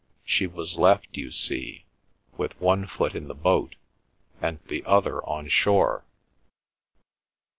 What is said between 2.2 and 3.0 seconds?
with one